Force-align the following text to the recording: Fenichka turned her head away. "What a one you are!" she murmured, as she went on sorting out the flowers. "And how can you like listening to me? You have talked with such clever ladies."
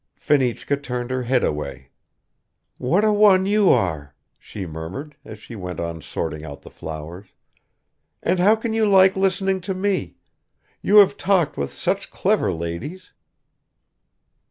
Fenichka 0.15 0.77
turned 0.77 1.11
her 1.11 1.21
head 1.21 1.43
away. 1.43 1.91
"What 2.79 3.03
a 3.03 3.13
one 3.13 3.45
you 3.45 3.69
are!" 3.69 4.15
she 4.39 4.65
murmured, 4.65 5.15
as 5.23 5.37
she 5.37 5.55
went 5.55 5.79
on 5.79 6.01
sorting 6.01 6.43
out 6.43 6.63
the 6.63 6.71
flowers. 6.71 7.27
"And 8.23 8.39
how 8.39 8.55
can 8.55 8.73
you 8.73 8.87
like 8.87 9.15
listening 9.15 9.61
to 9.61 9.75
me? 9.75 10.15
You 10.81 10.97
have 10.97 11.17
talked 11.17 11.55
with 11.55 11.71
such 11.71 12.09
clever 12.09 12.51
ladies." 12.51 13.11